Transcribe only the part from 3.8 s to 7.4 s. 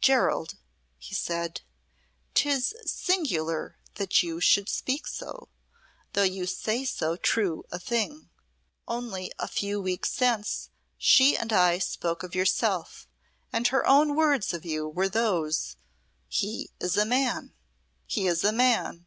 that you should speak so, though you say so